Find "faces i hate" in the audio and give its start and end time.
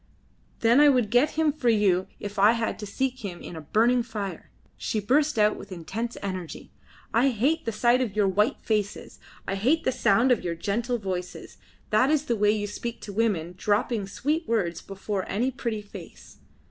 8.63-9.83